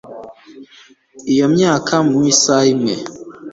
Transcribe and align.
iyo 1.33 1.45
myaka 1.55 1.93
mu 2.09 2.17
isaha 2.31 2.67
imwe 2.73 2.93